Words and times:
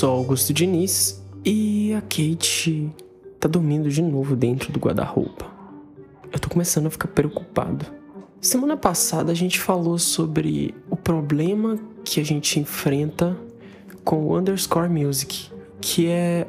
sou 0.00 0.16
Augusto 0.16 0.54
Diniz 0.54 1.22
e 1.44 1.92
a 1.92 2.00
Kate 2.00 2.90
tá 3.38 3.46
dormindo 3.46 3.90
de 3.90 4.00
novo 4.00 4.34
dentro 4.34 4.72
do 4.72 4.80
guarda-roupa. 4.80 5.44
Eu 6.32 6.38
tô 6.38 6.48
começando 6.48 6.86
a 6.86 6.90
ficar 6.90 7.08
preocupado. 7.08 7.84
Semana 8.40 8.78
passada 8.78 9.30
a 9.30 9.34
gente 9.34 9.60
falou 9.60 9.98
sobre 9.98 10.74
o 10.88 10.96
problema 10.96 11.78
que 12.02 12.18
a 12.18 12.24
gente 12.24 12.58
enfrenta 12.58 13.36
com 14.02 14.28
o 14.28 14.38
underscore 14.38 14.88
music, 14.88 15.50
que 15.82 16.06
é 16.06 16.46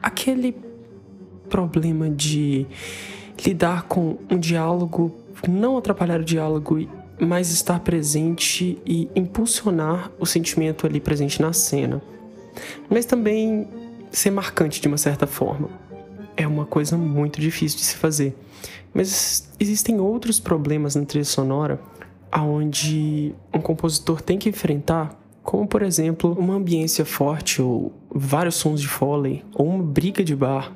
aquele 0.00 0.56
problema 1.50 2.08
de 2.08 2.64
lidar 3.44 3.88
com 3.88 4.18
um 4.30 4.38
diálogo, 4.38 5.12
não 5.48 5.76
atrapalhar 5.76 6.20
o 6.20 6.24
diálogo, 6.24 6.88
mas 7.18 7.50
estar 7.50 7.80
presente 7.80 8.80
e 8.86 9.08
impulsionar 9.16 10.12
o 10.16 10.24
sentimento 10.24 10.86
ali 10.86 11.00
presente 11.00 11.42
na 11.42 11.52
cena. 11.52 12.00
Mas 12.88 13.04
também 13.04 13.68
ser 14.10 14.30
marcante 14.30 14.80
de 14.80 14.88
uma 14.88 14.98
certa 14.98 15.26
forma. 15.26 15.68
É 16.36 16.46
uma 16.46 16.64
coisa 16.64 16.96
muito 16.96 17.40
difícil 17.40 17.78
de 17.78 17.84
se 17.84 17.96
fazer. 17.96 18.36
Mas 18.92 19.50
existem 19.58 20.00
outros 20.00 20.38
problemas 20.38 20.94
na 20.94 21.04
trilha 21.04 21.24
sonora 21.24 21.80
aonde 22.30 23.32
um 23.52 23.60
compositor 23.60 24.20
tem 24.20 24.36
que 24.36 24.48
enfrentar, 24.48 25.16
como 25.40 25.68
por 25.68 25.82
exemplo, 25.82 26.32
uma 26.32 26.54
ambiência 26.54 27.04
forte 27.04 27.62
ou 27.62 27.92
vários 28.10 28.56
sons 28.56 28.80
de 28.80 28.88
foley 28.88 29.44
ou 29.54 29.66
uma 29.68 29.82
briga 29.82 30.24
de 30.24 30.34
bar. 30.34 30.72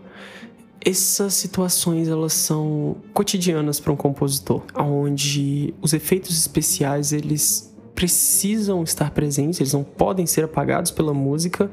Essas 0.84 1.34
situações 1.34 2.06
elas 2.06 2.32
são 2.32 2.96
cotidianas 3.12 3.80
para 3.80 3.92
um 3.92 3.96
compositor, 3.96 4.62
onde 4.76 5.74
os 5.82 5.92
efeitos 5.92 6.38
especiais 6.38 7.12
eles 7.12 7.67
precisam 7.98 8.84
estar 8.84 9.10
presentes, 9.10 9.58
eles 9.58 9.72
não 9.72 9.82
podem 9.82 10.24
ser 10.24 10.44
apagados 10.44 10.92
pela 10.92 11.12
música, 11.12 11.68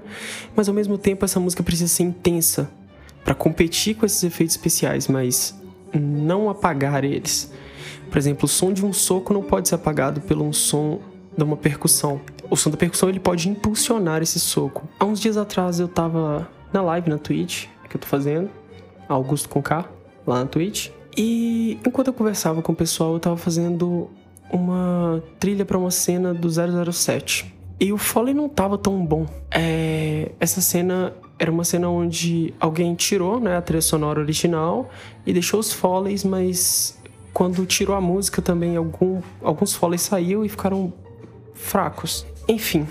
mas 0.55 0.67
ao 0.67 0.73
mesmo 0.73 0.97
tempo 0.97 1.23
essa 1.23 1.39
música 1.39 1.61
precisa 1.61 1.87
ser 1.87 2.01
intensa 2.01 2.67
para 3.23 3.35
competir 3.35 3.93
com 3.93 4.07
esses 4.07 4.23
efeitos 4.23 4.55
especiais, 4.55 5.07
mas 5.07 5.53
não 5.93 6.49
apagar 6.49 7.03
eles. 7.03 7.53
Por 8.09 8.17
exemplo, 8.17 8.45
o 8.45 8.47
som 8.47 8.73
de 8.73 8.83
um 8.83 8.91
soco 8.91 9.35
não 9.35 9.43
pode 9.43 9.69
ser 9.69 9.75
apagado 9.75 10.19
pelo 10.19 10.43
um 10.43 10.51
som 10.51 10.99
de 11.37 11.43
uma 11.43 11.55
percussão. 11.55 12.19
O 12.49 12.55
som 12.55 12.71
da 12.71 12.77
percussão 12.77 13.07
ele 13.07 13.19
pode 13.19 13.47
impulsionar 13.47 14.23
esse 14.23 14.39
soco. 14.39 14.89
Há 14.99 15.05
uns 15.05 15.19
dias 15.19 15.37
atrás 15.37 15.79
eu 15.79 15.87
tava 15.87 16.49
na 16.73 16.81
live 16.81 17.07
na 17.07 17.19
Twitch 17.19 17.67
que 17.87 17.97
eu 17.97 18.01
tô 18.01 18.07
fazendo, 18.07 18.49
Augusto 19.07 19.47
com 19.47 19.61
K, 19.61 19.87
lá 20.25 20.39
na 20.39 20.47
Twitch. 20.47 20.89
E 21.15 21.77
enquanto 21.85 22.07
eu 22.07 22.13
conversava 22.13 22.63
com 22.63 22.71
o 22.71 22.75
pessoal, 22.75 23.13
eu 23.13 23.19
tava 23.19 23.37
fazendo 23.37 24.09
uma 24.51 25.23
trilha 25.39 25.65
para 25.65 25.77
uma 25.77 25.91
cena 25.91 26.33
do 26.33 26.49
007. 26.49 27.53
E 27.79 27.91
o 27.91 27.97
Foley 27.97 28.33
não 28.33 28.47
tava 28.47 28.77
tão 28.77 29.05
bom. 29.05 29.25
É... 29.51 30.31
Essa 30.39 30.61
cena 30.61 31.13
era 31.37 31.51
uma 31.51 31.63
cena 31.63 31.89
onde 31.89 32.53
alguém 32.59 32.95
tirou 32.95 33.39
né, 33.39 33.57
a 33.57 33.61
trilha 33.61 33.81
sonora 33.81 34.19
original 34.19 34.89
e 35.25 35.33
deixou 35.33 35.59
os 35.59 35.73
Foleys, 35.73 36.23
mas 36.23 36.97
quando 37.33 37.65
tirou 37.65 37.95
a 37.95 37.99
música 37.99 38.41
também 38.41 38.77
algum, 38.77 39.21
alguns 39.41 39.73
Foleys 39.73 40.01
saiu 40.01 40.45
e 40.45 40.49
ficaram 40.49 40.93
fracos. 41.53 42.25
Enfim, 42.47 42.87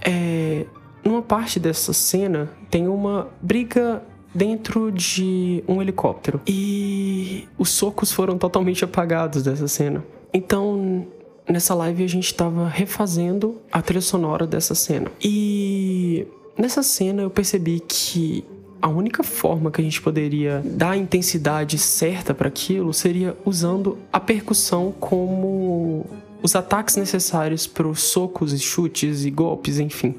é... 0.00 0.66
numa 1.04 1.22
parte 1.22 1.60
dessa 1.60 1.92
cena 1.92 2.50
tem 2.70 2.88
uma 2.88 3.28
briga 3.40 4.02
dentro 4.34 4.90
de 4.90 5.62
um 5.66 5.80
helicóptero. 5.80 6.40
E 6.46 7.48
os 7.56 7.70
socos 7.70 8.12
foram 8.12 8.36
totalmente 8.36 8.84
apagados 8.84 9.42
dessa 9.42 9.68
cena. 9.68 10.04
Então, 10.32 11.06
nessa 11.48 11.74
live 11.74 12.04
a 12.04 12.08
gente 12.08 12.26
estava 12.26 12.68
refazendo 12.68 13.60
a 13.72 13.80
trilha 13.80 14.00
sonora 14.00 14.46
dessa 14.46 14.74
cena. 14.74 15.10
E 15.22 16.26
nessa 16.56 16.82
cena 16.82 17.22
eu 17.22 17.30
percebi 17.30 17.80
que 17.80 18.44
a 18.80 18.88
única 18.88 19.22
forma 19.22 19.70
que 19.70 19.80
a 19.80 19.84
gente 19.84 20.00
poderia 20.00 20.62
dar 20.64 20.90
a 20.90 20.96
intensidade 20.96 21.78
certa 21.78 22.32
para 22.32 22.48
aquilo 22.48 22.92
seria 22.94 23.36
usando 23.44 23.98
a 24.12 24.20
percussão 24.20 24.92
como 24.92 26.06
os 26.42 26.54
ataques 26.54 26.96
necessários 26.96 27.66
para 27.66 27.88
os 27.88 28.00
socos 28.00 28.52
e 28.52 28.58
chutes 28.58 29.24
e 29.24 29.30
golpes, 29.30 29.80
enfim. 29.80 30.14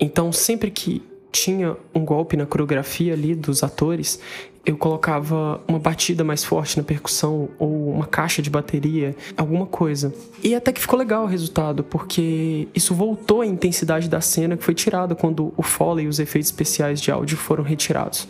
Então, 0.00 0.32
sempre 0.32 0.70
que 0.70 1.02
tinha 1.30 1.76
um 1.94 2.02
golpe 2.02 2.36
na 2.36 2.46
coreografia 2.46 3.12
ali 3.12 3.34
dos 3.34 3.62
atores, 3.62 4.18
eu 4.66 4.76
colocava 4.76 5.60
uma 5.68 5.78
batida 5.78 6.24
mais 6.24 6.42
forte 6.42 6.76
na 6.76 6.82
percussão 6.82 7.48
ou 7.56 7.88
uma 7.92 8.04
caixa 8.04 8.42
de 8.42 8.50
bateria, 8.50 9.14
alguma 9.36 9.64
coisa. 9.64 10.12
E 10.42 10.56
até 10.56 10.72
que 10.72 10.80
ficou 10.80 10.98
legal 10.98 11.22
o 11.22 11.26
resultado, 11.26 11.84
porque 11.84 12.66
isso 12.74 12.92
voltou 12.92 13.42
a 13.42 13.46
intensidade 13.46 14.08
da 14.08 14.20
cena 14.20 14.56
que 14.56 14.64
foi 14.64 14.74
tirada 14.74 15.14
quando 15.14 15.54
o 15.56 15.62
foley 15.62 16.06
e 16.06 16.08
os 16.08 16.18
efeitos 16.18 16.50
especiais 16.50 17.00
de 17.00 17.12
áudio 17.12 17.36
foram 17.36 17.62
retirados. 17.62 18.26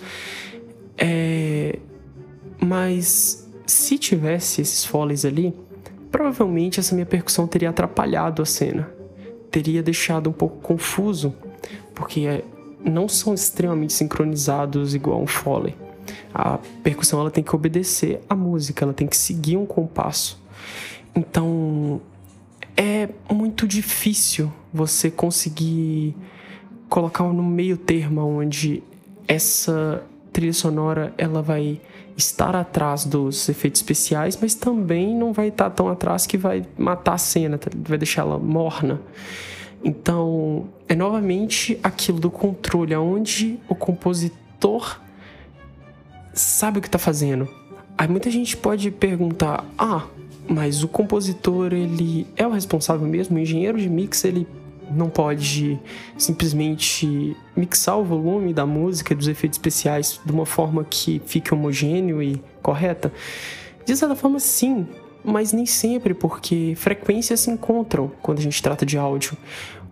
É... 0.99 1.79
Mas 2.63 3.49
se 3.67 3.97
tivesse 3.97 4.61
esses 4.61 4.85
foleys 4.85 5.25
ali, 5.25 5.55
provavelmente 6.13 6.79
essa 6.79 6.95
minha 6.95 7.07
percussão 7.07 7.47
teria 7.47 7.71
atrapalhado 7.71 8.43
a 8.43 8.47
cena. 8.47 8.91
Teria 9.51 9.83
deixado 9.83 10.29
um 10.29 10.35
pouco 10.35 10.59
confuso, 10.59 11.35
porque 11.95 12.45
não 12.85 13.09
são 13.09 13.33
extremamente 13.33 13.95
sincronizados 13.95 14.95
igual 14.95 15.23
um 15.23 15.27
foley. 15.27 15.86
A 16.35 16.59
percussão 16.83 17.21
ela 17.21 17.31
tem 17.31 17.43
que 17.43 17.55
obedecer 17.55 18.21
à 18.29 18.35
música, 18.35 18.85
ela 18.85 18.95
tem 18.95 19.07
que 19.07 19.17
seguir 19.17 19.57
um 19.57 19.67
compasso. 19.67 20.41
Então 21.15 22.01
é 22.77 23.09
muito 23.33 23.67
difícil 23.67 24.53
você 24.73 25.11
conseguir 25.11 26.15
colocar 26.89 27.25
no 27.25 27.43
meio 27.43 27.77
termo 27.77 28.21
onde 28.21 28.83
essa 29.27 30.03
trilha 30.33 30.53
sonora 30.53 31.15
ela 31.17 31.41
vai 31.41 31.81
estar 32.17 32.55
atrás 32.57 33.05
dos 33.05 33.49
efeitos 33.49 33.81
especiais, 33.81 34.39
mas 34.41 34.55
também 34.55 35.15
não 35.15 35.33
vai 35.33 35.49
estar 35.49 35.71
tão 35.71 35.89
atrás 35.89 36.27
que 36.27 36.39
vai 36.39 36.65
matar 36.79 37.15
a 37.15 37.19
cena, 37.19 37.59
vai 37.77 37.99
deixar 37.99 38.23
ela 38.23 38.39
morna. 38.39 39.01
Então, 39.85 40.67
é 40.89 40.95
novamente 40.95 41.79
aquilo 41.83 42.19
do 42.19 42.31
controle, 42.31 42.95
onde 42.97 43.59
o 43.69 43.75
compositor 43.75 45.01
sabe 46.37 46.79
o 46.79 46.83
que 46.83 46.89
está 46.89 46.99
fazendo. 46.99 47.49
Aí 47.99 48.07
muita 48.07 48.31
gente 48.31 48.57
pode 48.57 48.91
perguntar: 48.91 49.65
ah, 49.79 50.05
mas 50.49 50.83
o 50.85 50.89
compositor 50.89 51.73
ele 51.73 52.27
é 52.37 52.47
o 52.47 52.51
responsável 52.51 53.07
mesmo? 53.07 53.37
O 53.37 53.41
engenheiro 53.41 53.79
de 53.79 53.89
mix 53.89 54.25
ele 54.25 54.47
não 54.91 55.09
pode 55.09 55.81
simplesmente 56.17 57.37
mixar 57.57 57.99
o 57.99 58.05
volume 58.05 58.53
da 58.53 58.65
música 58.65 59.13
e 59.13 59.17
dos 59.17 59.27
efeitos 59.27 59.57
especiais 59.59 60.21
de 60.25 60.31
uma 60.31 60.47
forma 60.47 60.85
que 60.85 61.21
fique 61.27 61.53
homogêneo 61.53 62.23
e 62.23 62.41
correta? 62.63 63.13
De 63.85 63.97
certa 63.97 64.15
forma, 64.15 64.39
sim, 64.39 64.87
mas 65.25 65.53
nem 65.53 65.67
sempre, 65.67 66.15
porque 66.15 66.75
frequências 66.77 67.41
se 67.41 67.51
encontram 67.51 68.13
quando 68.23 68.39
a 68.39 68.43
gente 68.43 68.63
trata 68.63 68.87
de 68.87 68.97
áudio. 68.97 69.37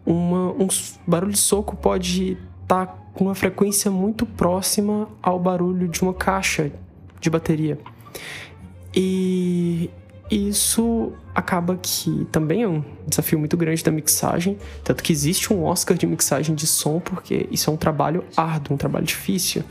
Uma, 0.06 0.52
um 0.52 0.68
barulho 1.06 1.32
de 1.32 1.38
soco 1.38 1.74
pode 1.76 2.36
tá 2.74 2.86
com 3.12 3.24
uma 3.24 3.34
frequência 3.34 3.90
muito 3.90 4.26
próxima 4.26 5.08
ao 5.22 5.38
barulho 5.38 5.88
de 5.88 6.02
uma 6.02 6.14
caixa 6.14 6.72
de 7.20 7.30
bateria. 7.30 7.78
E 8.94 9.90
isso 10.30 11.12
acaba 11.34 11.76
que 11.76 12.26
também 12.32 12.62
é 12.62 12.68
um 12.68 12.82
desafio 13.06 13.38
muito 13.38 13.56
grande 13.56 13.82
da 13.84 13.90
mixagem, 13.90 14.56
tanto 14.82 15.02
que 15.02 15.12
existe 15.12 15.52
um 15.52 15.64
Oscar 15.64 15.96
de 15.96 16.06
mixagem 16.06 16.54
de 16.54 16.66
som, 16.66 17.00
porque 17.00 17.48
isso 17.50 17.70
é 17.70 17.72
um 17.72 17.76
trabalho 17.76 18.24
árduo, 18.36 18.74
um 18.74 18.76
trabalho 18.76 19.04
difícil, 19.04 19.62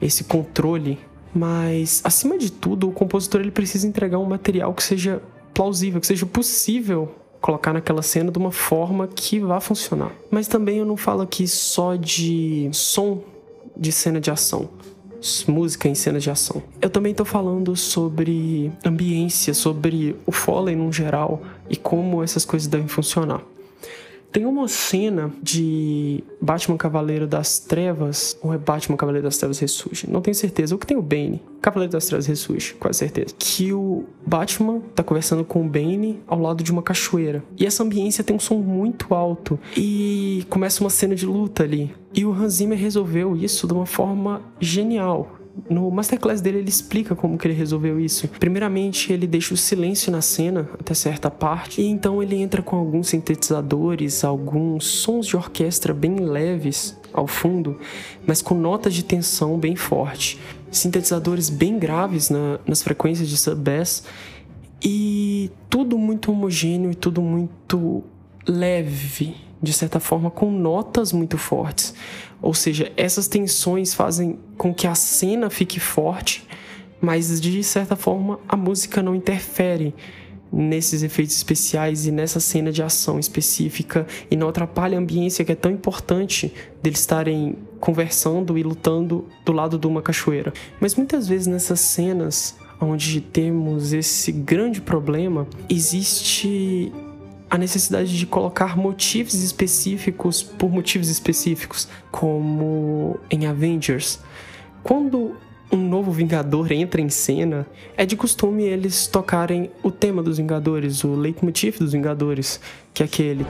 esse 0.00 0.24
controle 0.24 0.98
mas, 1.34 2.02
acima 2.04 2.36
de 2.36 2.52
tudo, 2.52 2.88
o 2.88 2.92
compositor 2.92 3.40
ele 3.40 3.50
precisa 3.50 3.86
entregar 3.86 4.18
um 4.18 4.26
material 4.26 4.74
que 4.74 4.82
seja 4.82 5.22
plausível, 5.54 6.00
que 6.00 6.06
seja 6.06 6.26
possível 6.26 7.14
colocar 7.42 7.72
naquela 7.72 8.00
cena 8.00 8.30
de 8.30 8.38
uma 8.38 8.52
forma 8.52 9.06
que 9.08 9.40
vá 9.40 9.60
funcionar. 9.60 10.12
Mas 10.30 10.48
também 10.48 10.78
eu 10.78 10.86
não 10.86 10.96
falo 10.96 11.20
aqui 11.20 11.46
só 11.46 11.96
de 11.96 12.70
som 12.72 13.20
de 13.76 13.90
cena 13.90 14.20
de 14.20 14.30
ação, 14.30 14.68
música 15.48 15.88
em 15.88 15.94
cena 15.94 16.20
de 16.20 16.30
ação. 16.30 16.62
Eu 16.80 16.88
também 16.88 17.10
estou 17.10 17.26
falando 17.26 17.74
sobre 17.74 18.72
ambiência, 18.84 19.52
sobre 19.52 20.16
o 20.24 20.32
Foley 20.32 20.76
no 20.76 20.92
geral 20.92 21.42
e 21.68 21.76
como 21.76 22.22
essas 22.22 22.44
coisas 22.44 22.68
devem 22.68 22.88
funcionar. 22.88 23.42
Tem 24.32 24.46
uma 24.46 24.66
cena 24.66 25.30
de 25.42 26.24
Batman 26.40 26.78
Cavaleiro 26.78 27.26
das 27.26 27.58
Trevas, 27.58 28.34
ou 28.42 28.54
é 28.54 28.56
Batman 28.56 28.96
Cavaleiro 28.96 29.26
das 29.26 29.36
Trevas 29.36 29.58
Ressurge? 29.58 30.08
Não 30.10 30.22
tenho 30.22 30.34
certeza. 30.34 30.74
O 30.74 30.78
que 30.78 30.86
tem 30.86 30.96
o 30.96 31.02
Bane? 31.02 31.42
Cavaleiro 31.60 31.92
das 31.92 32.06
Trevas 32.06 32.26
Ressurge, 32.26 32.72
quase 32.80 33.00
certeza. 33.00 33.34
Que 33.38 33.74
o 33.74 34.06
Batman 34.26 34.80
tá 34.94 35.02
conversando 35.02 35.44
com 35.44 35.60
o 35.60 35.68
Bane 35.68 36.20
ao 36.26 36.40
lado 36.40 36.64
de 36.64 36.72
uma 36.72 36.82
cachoeira. 36.82 37.44
E 37.58 37.66
essa 37.66 37.82
ambiência 37.82 38.24
tem 38.24 38.34
um 38.34 38.40
som 38.40 38.56
muito 38.56 39.14
alto. 39.14 39.60
E 39.76 40.46
começa 40.48 40.82
uma 40.82 40.90
cena 40.90 41.14
de 41.14 41.26
luta 41.26 41.62
ali. 41.64 41.94
E 42.14 42.24
o 42.24 42.32
Hans 42.32 42.54
Zimmer 42.54 42.78
resolveu 42.78 43.36
isso 43.36 43.66
de 43.66 43.74
uma 43.74 43.86
forma 43.86 44.40
genial 44.58 45.41
No 45.68 45.90
masterclass 45.90 46.40
dele, 46.40 46.58
ele 46.58 46.68
explica 46.68 47.14
como 47.14 47.36
que 47.36 47.46
ele 47.46 47.54
resolveu 47.54 48.00
isso. 48.00 48.26
Primeiramente, 48.26 49.12
ele 49.12 49.26
deixa 49.26 49.52
o 49.52 49.56
silêncio 49.56 50.10
na 50.10 50.22
cena 50.22 50.68
até 50.78 50.94
certa 50.94 51.30
parte, 51.30 51.80
e 51.80 51.86
então 51.86 52.22
ele 52.22 52.36
entra 52.36 52.62
com 52.62 52.76
alguns 52.76 53.08
sintetizadores, 53.08 54.24
alguns 54.24 54.86
sons 54.86 55.26
de 55.26 55.36
orquestra 55.36 55.92
bem 55.92 56.16
leves 56.16 56.98
ao 57.12 57.26
fundo, 57.26 57.78
mas 58.26 58.40
com 58.40 58.54
notas 58.54 58.94
de 58.94 59.04
tensão 59.04 59.58
bem 59.58 59.76
forte. 59.76 60.38
Sintetizadores 60.70 61.50
bem 61.50 61.78
graves 61.78 62.30
na, 62.30 62.58
nas 62.66 62.82
frequências 62.82 63.28
de 63.28 63.36
sub-bass 63.36 64.04
e 64.82 65.50
tudo 65.68 65.98
muito 65.98 66.32
homogêneo 66.32 66.90
e 66.90 66.94
tudo 66.94 67.20
muito 67.20 68.02
leve, 68.46 69.36
de 69.62 69.72
certa 69.72 70.00
forma, 70.00 70.30
com 70.30 70.50
notas 70.50 71.12
muito 71.12 71.38
fortes. 71.38 71.94
Ou 72.40 72.52
seja, 72.52 72.90
essas 72.96 73.28
tensões 73.28 73.94
fazem 73.94 74.38
com 74.58 74.74
que 74.74 74.86
a 74.86 74.94
cena 74.94 75.48
fique 75.48 75.78
forte, 75.78 76.46
mas 77.00 77.40
de 77.40 77.62
certa 77.62 77.94
forma 77.94 78.40
a 78.48 78.56
música 78.56 79.02
não 79.02 79.14
interfere 79.14 79.94
nesses 80.52 81.02
efeitos 81.02 81.34
especiais 81.34 82.06
e 82.06 82.12
nessa 82.12 82.38
cena 82.38 82.70
de 82.70 82.82
ação 82.82 83.18
específica 83.18 84.06
e 84.30 84.36
não 84.36 84.48
atrapalha 84.48 84.98
a 84.98 85.00
ambiência 85.00 85.44
que 85.44 85.52
é 85.52 85.54
tão 85.54 85.70
importante 85.70 86.52
deles 86.82 87.00
estarem 87.00 87.56
conversando 87.80 88.58
e 88.58 88.62
lutando 88.62 89.26
do 89.46 89.52
lado 89.52 89.78
de 89.78 89.86
uma 89.86 90.02
cachoeira. 90.02 90.52
Mas 90.78 90.94
muitas 90.94 91.26
vezes 91.26 91.46
nessas 91.46 91.80
cenas 91.80 92.54
onde 92.80 93.20
temos 93.20 93.92
esse 93.92 94.32
grande 94.32 94.80
problema, 94.80 95.46
existe 95.70 96.92
a 97.52 97.58
necessidade 97.58 98.16
de 98.16 98.24
colocar 98.24 98.78
motivos 98.78 99.34
específicos 99.34 100.42
por 100.42 100.70
motivos 100.70 101.10
específicos, 101.10 101.86
como 102.10 103.20
em 103.30 103.44
Avengers. 103.44 104.20
Quando 104.82 105.36
um 105.70 105.76
novo 105.76 106.10
Vingador 106.10 106.72
entra 106.72 107.02
em 107.02 107.10
cena, 107.10 107.66
é 107.94 108.06
de 108.06 108.16
costume 108.16 108.62
eles 108.62 109.06
tocarem 109.06 109.70
o 109.82 109.90
tema 109.90 110.22
dos 110.22 110.38
Vingadores, 110.38 111.04
o 111.04 111.14
leitmotiv 111.14 111.78
dos 111.78 111.92
Vingadores, 111.92 112.58
que 112.94 113.02
é 113.02 113.06
aquele. 113.06 113.44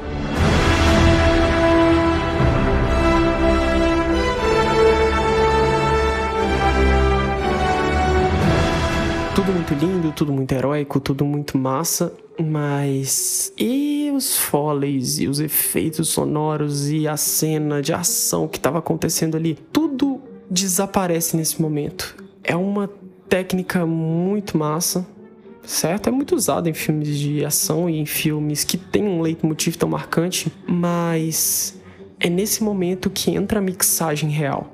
Tudo 9.34 9.50
muito 9.50 9.74
lindo, 9.74 10.12
tudo 10.12 10.30
muito 10.30 10.52
heróico, 10.52 11.00
tudo 11.00 11.24
muito 11.24 11.56
massa, 11.56 12.12
mas 12.38 13.50
e 13.58 14.12
os 14.14 14.36
foleys 14.36 15.18
e 15.18 15.26
os 15.26 15.40
efeitos 15.40 16.08
sonoros 16.08 16.90
e 16.90 17.08
a 17.08 17.16
cena 17.16 17.80
de 17.80 17.94
ação 17.94 18.46
que 18.46 18.58
estava 18.58 18.78
acontecendo 18.78 19.34
ali? 19.34 19.58
Tudo 19.72 20.20
desaparece 20.50 21.34
nesse 21.34 21.62
momento. 21.62 22.14
É 22.44 22.54
uma 22.54 22.90
técnica 23.26 23.86
muito 23.86 24.58
massa, 24.58 25.06
certo? 25.64 26.08
É 26.08 26.12
muito 26.12 26.36
usada 26.36 26.68
em 26.68 26.74
filmes 26.74 27.18
de 27.18 27.42
ação 27.42 27.88
e 27.88 27.98
em 27.98 28.04
filmes 28.04 28.64
que 28.64 28.76
tem 28.76 29.02
um 29.02 29.22
leitmotiv 29.22 29.76
tão 29.76 29.88
marcante, 29.88 30.52
mas 30.68 31.80
é 32.20 32.28
nesse 32.28 32.62
momento 32.62 33.08
que 33.08 33.30
entra 33.30 33.60
a 33.60 33.62
mixagem 33.62 34.28
real, 34.28 34.70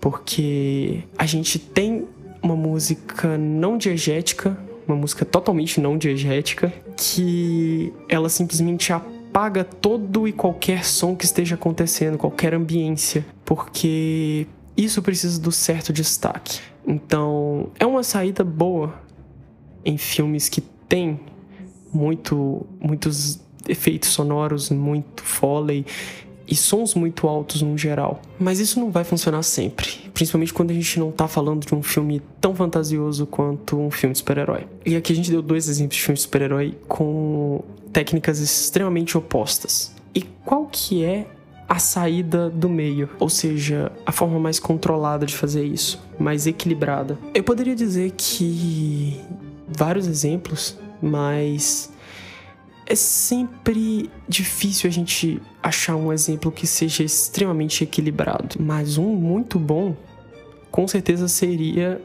porque 0.00 1.04
a 1.16 1.26
gente 1.26 1.60
tem 1.60 2.08
uma 2.42 2.56
música 2.56 3.36
não 3.36 3.76
diegética, 3.76 4.56
uma 4.86 4.96
música 4.96 5.24
totalmente 5.24 5.80
não 5.80 5.96
diegética, 5.96 6.72
que 6.96 7.92
ela 8.08 8.28
simplesmente 8.28 8.92
apaga 8.92 9.62
todo 9.64 10.26
e 10.26 10.32
qualquer 10.32 10.84
som 10.84 11.14
que 11.14 11.24
esteja 11.24 11.54
acontecendo, 11.54 12.18
qualquer 12.18 12.54
ambiência, 12.54 13.24
porque 13.44 14.46
isso 14.76 15.02
precisa 15.02 15.40
do 15.40 15.52
certo 15.52 15.92
destaque. 15.92 16.60
Então, 16.86 17.70
é 17.78 17.86
uma 17.86 18.02
saída 18.02 18.42
boa 18.42 18.94
em 19.84 19.96
filmes 19.96 20.48
que 20.48 20.60
tem 20.60 21.20
muito 21.92 22.66
muitos 22.80 23.40
efeitos 23.68 24.10
sonoros, 24.10 24.70
muito 24.70 25.22
foley 25.22 25.84
e 26.50 26.56
sons 26.56 26.94
muito 26.94 27.28
altos 27.28 27.62
no 27.62 27.78
geral. 27.78 28.20
Mas 28.38 28.58
isso 28.58 28.80
não 28.80 28.90
vai 28.90 29.04
funcionar 29.04 29.42
sempre, 29.42 29.86
principalmente 30.12 30.52
quando 30.52 30.72
a 30.72 30.74
gente 30.74 30.98
não 30.98 31.12
tá 31.12 31.28
falando 31.28 31.64
de 31.64 31.74
um 31.74 31.82
filme 31.82 32.20
tão 32.40 32.54
fantasioso 32.54 33.24
quanto 33.24 33.78
um 33.78 33.90
filme 33.90 34.12
de 34.12 34.18
super-herói. 34.18 34.66
E 34.84 34.96
aqui 34.96 35.12
a 35.12 35.16
gente 35.16 35.30
deu 35.30 35.40
dois 35.40 35.68
exemplos 35.68 35.96
de 35.96 36.02
filme 36.02 36.16
de 36.16 36.22
super-herói 36.22 36.76
com 36.88 37.62
técnicas 37.92 38.40
extremamente 38.40 39.16
opostas. 39.16 39.94
E 40.14 40.22
qual 40.44 40.66
que 40.66 41.04
é 41.04 41.26
a 41.68 41.78
saída 41.78 42.50
do 42.50 42.68
meio, 42.68 43.08
ou 43.20 43.28
seja, 43.28 43.92
a 44.04 44.10
forma 44.10 44.40
mais 44.40 44.58
controlada 44.58 45.24
de 45.24 45.36
fazer 45.36 45.64
isso, 45.64 46.02
mais 46.18 46.48
equilibrada? 46.48 47.16
Eu 47.32 47.44
poderia 47.44 47.76
dizer 47.76 48.12
que 48.16 49.20
vários 49.68 50.08
exemplos, 50.08 50.76
mas 51.00 51.92
é 52.90 52.94
sempre 52.96 54.10
difícil 54.28 54.90
a 54.90 54.92
gente 54.92 55.40
achar 55.62 55.94
um 55.94 56.12
exemplo 56.12 56.50
que 56.50 56.66
seja 56.66 57.04
extremamente 57.04 57.84
equilibrado, 57.84 58.56
mas 58.58 58.98
um 58.98 59.14
muito 59.14 59.60
bom, 59.60 59.94
com 60.72 60.88
certeza 60.88 61.28
seria 61.28 62.02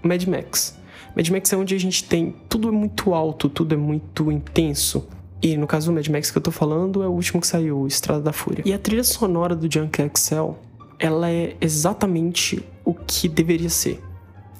Mad 0.00 0.22
Max. 0.26 0.78
Mad 1.16 1.28
Max 1.30 1.52
é 1.52 1.56
onde 1.56 1.74
a 1.74 1.80
gente 1.80 2.04
tem 2.04 2.32
tudo 2.48 2.68
é 2.68 2.70
muito 2.70 3.12
alto, 3.12 3.48
tudo 3.48 3.74
é 3.74 3.76
muito 3.76 4.30
intenso. 4.30 5.08
E 5.42 5.56
no 5.56 5.66
caso 5.66 5.90
do 5.90 5.94
Mad 5.96 6.06
Max 6.06 6.30
que 6.30 6.38
eu 6.38 6.42
tô 6.42 6.52
falando 6.52 7.02
é 7.02 7.08
o 7.08 7.10
último 7.10 7.40
que 7.40 7.46
saiu, 7.48 7.84
Estrada 7.88 8.22
da 8.22 8.32
Fúria. 8.32 8.62
E 8.64 8.72
a 8.72 8.78
trilha 8.78 9.02
sonora 9.02 9.56
do 9.56 9.72
Junk 9.72 10.00
Excel, 10.00 10.56
ela 10.96 11.28
é 11.28 11.56
exatamente 11.60 12.64
o 12.84 12.94
que 12.94 13.28
deveria 13.28 13.70
ser. 13.70 14.00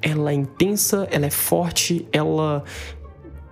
Ela 0.02 0.32
é 0.32 0.34
intensa, 0.34 1.06
ela 1.12 1.26
é 1.26 1.30
forte, 1.30 2.08
ela 2.10 2.64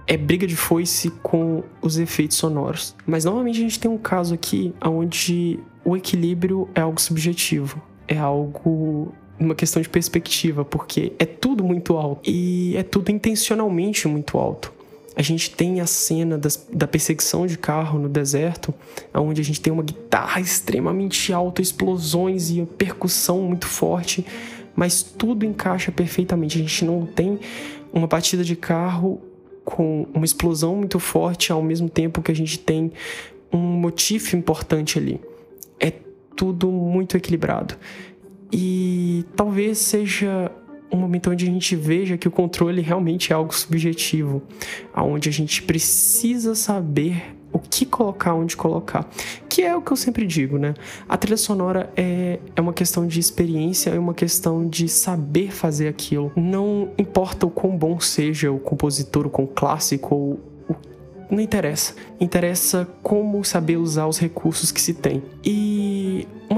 é 0.08 0.16
briga 0.16 0.46
de 0.46 0.56
foice 0.56 1.10
com 1.22 1.62
os 1.82 1.98
efeitos 1.98 2.38
sonoros. 2.38 2.96
Mas 3.06 3.26
novamente 3.26 3.58
a 3.58 3.60
gente 3.62 3.78
tem 3.78 3.90
um 3.90 3.98
caso 3.98 4.34
aqui 4.34 4.74
onde 4.82 5.60
o 5.84 5.94
equilíbrio 5.96 6.66
é 6.74 6.80
algo 6.80 6.98
subjetivo, 6.98 7.80
é 8.08 8.16
algo 8.16 9.12
uma 9.38 9.54
questão 9.54 9.80
de 9.80 9.88
perspectiva, 9.88 10.64
porque 10.64 11.12
é 11.18 11.26
tudo 11.26 11.62
muito 11.62 11.96
alto 11.96 12.28
e 12.28 12.74
é 12.76 12.82
tudo 12.82 13.12
intencionalmente 13.12 14.08
muito 14.08 14.36
alto. 14.38 14.72
A 15.14 15.22
gente 15.22 15.50
tem 15.50 15.80
a 15.80 15.86
cena 15.86 16.38
das, 16.38 16.66
da 16.72 16.86
perseguição 16.86 17.46
de 17.46 17.58
carro 17.58 17.98
no 17.98 18.08
deserto, 18.08 18.72
onde 19.12 19.40
a 19.40 19.44
gente 19.44 19.60
tem 19.60 19.72
uma 19.72 19.82
guitarra 19.82 20.40
extremamente 20.40 21.32
alta, 21.32 21.60
explosões 21.60 22.50
e 22.50 22.64
percussão 22.64 23.42
muito 23.42 23.66
forte, 23.66 24.24
mas 24.74 25.02
tudo 25.02 25.44
encaixa 25.44 25.92
perfeitamente. 25.92 26.56
A 26.56 26.60
gente 26.60 26.84
não 26.84 27.04
tem 27.04 27.38
uma 27.92 28.06
batida 28.06 28.42
de 28.42 28.56
carro 28.56 29.20
com 29.68 30.06
uma 30.14 30.24
explosão 30.24 30.76
muito 30.76 30.98
forte 30.98 31.52
ao 31.52 31.62
mesmo 31.62 31.90
tempo 31.90 32.22
que 32.22 32.32
a 32.32 32.34
gente 32.34 32.58
tem 32.58 32.90
um 33.52 33.58
motivo 33.58 34.34
importante 34.34 34.98
ali. 34.98 35.20
É 35.78 35.92
tudo 36.34 36.70
muito 36.70 37.16
equilibrado. 37.16 37.74
E 38.50 39.26
talvez 39.36 39.76
seja 39.76 40.50
um 40.90 40.96
momento 40.96 41.30
onde 41.30 41.44
a 41.44 41.50
gente 41.50 41.76
veja 41.76 42.16
que 42.16 42.26
o 42.26 42.30
controle 42.30 42.80
realmente 42.80 43.30
é 43.30 43.36
algo 43.36 43.54
subjetivo, 43.54 44.42
aonde 44.94 45.28
a 45.28 45.32
gente 45.32 45.62
precisa 45.62 46.54
saber 46.54 47.36
o 47.52 47.58
que 47.58 47.86
colocar, 47.86 48.34
onde 48.34 48.56
colocar. 48.56 49.08
Que 49.48 49.62
é 49.62 49.76
o 49.76 49.82
que 49.82 49.90
eu 49.90 49.96
sempre 49.96 50.26
digo, 50.26 50.58
né? 50.58 50.74
A 51.08 51.16
trilha 51.16 51.36
sonora 51.36 51.90
é, 51.96 52.38
é 52.54 52.60
uma 52.60 52.72
questão 52.72 53.06
de 53.06 53.18
experiência, 53.18 53.90
é 53.90 53.98
uma 53.98 54.14
questão 54.14 54.68
de 54.68 54.88
saber 54.88 55.50
fazer 55.50 55.88
aquilo. 55.88 56.32
Não 56.36 56.90
importa 56.98 57.46
o 57.46 57.50
quão 57.50 57.76
bom 57.76 57.98
seja 58.00 58.50
o 58.50 58.58
compositor, 58.58 59.26
o 59.26 59.30
quão 59.30 59.46
clássico 59.46 60.14
ou 60.14 60.40
não 61.30 61.40
interessa. 61.40 61.94
Interessa 62.20 62.88
como 63.02 63.44
saber 63.44 63.76
usar 63.76 64.06
os 64.06 64.18
recursos 64.18 64.72
que 64.72 64.80
se 64.80 64.94
tem. 64.94 65.22
E 65.44 65.87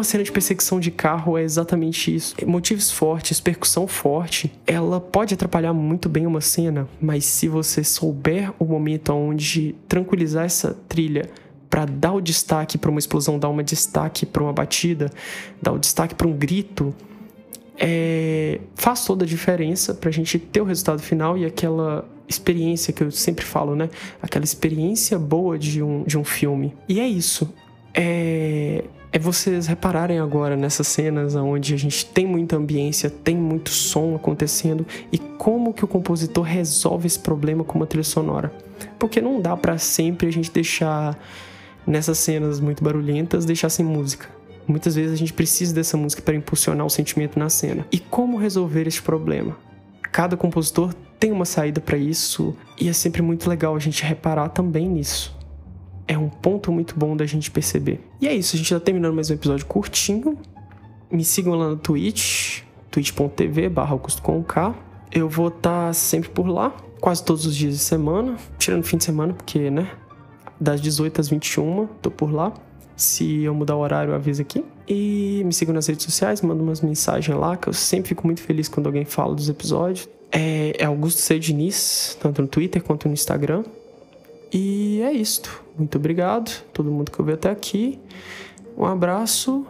uma 0.00 0.04
cena 0.04 0.25
de 0.25 0.33
perseguição 0.33 0.80
de 0.80 0.90
carro 0.90 1.37
é 1.37 1.42
exatamente 1.42 2.14
isso. 2.14 2.35
Motivos 2.47 2.90
fortes, 2.90 3.38
percussão 3.38 3.87
forte, 3.87 4.50
ela 4.66 4.99
pode 4.99 5.35
atrapalhar 5.35 5.75
muito 5.75 6.09
bem 6.09 6.26
uma 6.26 6.40
cena, 6.40 6.88
mas 6.99 7.26
se 7.26 7.49
você 7.49 7.85
souber 7.85 8.50
o 8.59 8.64
momento 8.64 9.12
onde 9.12 9.75
tranquilizar 9.87 10.47
essa 10.47 10.75
trilha 10.88 11.28
para 11.69 11.85
dar 11.85 12.14
o 12.14 12.21
destaque 12.21 12.78
para 12.78 12.90
uma 12.90 12.99
explosão, 12.99 13.38
dar 13.38 13.50
uma 13.50 13.62
destaque 13.62 14.25
para 14.25 14.42
uma 14.42 14.54
batida, 14.54 15.11
dar 15.61 15.73
o 15.73 15.78
destaque 15.78 16.14
para 16.14 16.26
um 16.26 16.33
grito, 16.33 16.95
é, 17.78 18.59
faz 18.75 19.04
toda 19.04 19.25
a 19.25 19.28
diferença 19.28 19.92
para 19.92 20.09
a 20.09 20.12
gente 20.12 20.38
ter 20.38 20.62
o 20.62 20.64
resultado 20.64 21.02
final 21.02 21.37
e 21.37 21.45
aquela 21.45 22.09
experiência 22.26 22.90
que 22.92 23.02
eu 23.02 23.11
sempre 23.11 23.45
falo, 23.45 23.76
né? 23.76 23.90
Aquela 24.23 24.45
experiência 24.45 25.19
boa 25.19 25.59
de 25.59 25.83
um, 25.83 26.04
de 26.04 26.16
um 26.16 26.25
filme. 26.25 26.75
E 26.88 27.00
é 27.00 27.07
isso. 27.07 27.52
É, 27.95 28.85
é 29.12 29.19
vocês 29.19 29.67
repararem 29.67 30.19
agora 30.21 30.57
nessas 30.57 30.87
cenas 30.87 31.35
onde 31.35 31.75
a 31.75 31.76
gente 31.76 32.07
tem 32.07 32.26
muita 32.26 32.57
ambiência, 32.57 33.11
tem 33.11 33.37
muito 33.37 33.71
som 33.71 34.14
acontecendo 34.14 34.87
e 35.11 35.19
como 35.19 35.75
que 35.75 35.85
o 35.85 35.88
compositor 35.88 36.45
resolve 36.45 37.07
esse 37.07 37.19
problema 37.19 37.64
com 37.64 37.79
uma 37.79 37.87
trilha 37.87 38.05
sonora. 38.05 38.52
Porque 38.99 39.21
não 39.21 39.40
dá 39.40 39.57
para 39.57 39.79
sempre 39.79 40.29
a 40.29 40.33
gente 40.33 40.50
deixar 40.52 41.19
nessas 41.87 42.19
cenas 42.19 42.61
muito 42.61 42.85
barulhentas 42.85 43.45
deixar 43.45 43.69
sem 43.69 43.85
música. 43.85 44.29
Muitas 44.67 44.95
vezes 44.95 45.12
a 45.12 45.17
gente 45.17 45.33
precisa 45.33 45.75
dessa 45.75 45.97
música 45.97 46.23
para 46.23 46.37
impulsionar 46.37 46.87
o 46.87 46.90
sentimento 46.90 47.38
na 47.38 47.49
cena. 47.49 47.85
E 47.90 47.99
como 47.99 48.38
resolver 48.38 48.87
esse 48.87 49.02
problema? 49.02 49.57
Cada 50.12 50.37
compositor 50.37 50.95
tem 51.19 51.33
uma 51.33 51.45
saída 51.45 51.81
para 51.81 51.99
isso 51.99 52.57
e 52.81 52.88
é 52.88 52.93
sempre 52.93 53.23
muito 53.23 53.49
legal 53.49 53.75
a 53.75 53.79
gente 53.81 54.05
reparar 54.05 54.50
também 54.50 54.88
nisso. 54.88 55.39
É 56.11 56.19
um 56.19 56.29
ponto 56.29 56.73
muito 56.73 56.99
bom 56.99 57.17
da 57.17 57.25
gente 57.25 57.52
perceber. 57.52 58.00
E 58.21 58.26
é 58.26 58.35
isso, 58.35 58.57
a 58.57 58.59
gente 58.59 58.75
tá 58.75 58.81
terminando 58.81 59.14
mais 59.14 59.31
um 59.31 59.35
episódio 59.35 59.64
curtinho. 59.64 60.37
Me 61.09 61.25
sigam 61.25 61.55
lá 61.55 61.69
no 61.69 61.76
Twitch, 61.76 62.62
twitch.tv 62.90 63.69
barra. 63.69 63.97
Eu 65.12 65.29
vou 65.29 65.47
estar 65.47 65.87
tá 65.87 65.93
sempre 65.93 66.29
por 66.29 66.49
lá, 66.49 66.75
quase 67.00 67.23
todos 67.23 67.47
os 67.47 67.55
dias 67.55 67.75
de 67.75 67.79
semana, 67.79 68.37
tirando 68.59 68.83
fim 68.83 68.97
de 68.97 69.05
semana, 69.05 69.35
porque, 69.35 69.71
né? 69.71 69.88
Das 70.61 70.81
18 70.81 71.21
às 71.21 71.29
21, 71.29 71.87
tô 72.02 72.11
por 72.11 72.33
lá. 72.33 72.52
Se 72.97 73.45
eu 73.45 73.55
mudar 73.55 73.76
o 73.76 73.79
horário, 73.79 74.11
eu 74.11 74.17
aviso 74.17 74.43
aqui. 74.43 74.64
E 74.88 75.43
me 75.45 75.52
sigam 75.52 75.73
nas 75.73 75.87
redes 75.87 76.05
sociais, 76.05 76.43
manda 76.43 76.61
umas 76.61 76.81
mensagens 76.81 77.38
lá, 77.38 77.57
que 77.57 77.69
eu 77.69 77.73
sempre 77.73 78.09
fico 78.09 78.26
muito 78.26 78.43
feliz 78.43 78.67
quando 78.69 78.87
alguém 78.87 79.05
fala 79.05 79.33
dos 79.33 79.49
episódios. 79.49 80.09
É, 80.33 80.75
é 80.76 80.85
Augusto 80.87 81.21
C. 81.21 81.38
Diniz, 81.38 82.19
tanto 82.21 82.43
no 82.43 82.49
Twitter 82.49 82.83
quanto 82.83 83.07
no 83.07 83.14
Instagram. 83.14 83.62
E 84.52 85.00
é 85.02 85.12
isto. 85.12 85.62
Muito 85.76 85.97
obrigado 85.97 86.50
a 86.50 86.73
todo 86.73 86.90
mundo 86.90 87.11
que 87.11 87.21
ouviu 87.21 87.35
até 87.35 87.50
aqui. 87.50 87.99
Um 88.76 88.85
abraço 88.85 89.66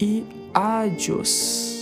e 0.00 0.24
adiós. 0.54 1.79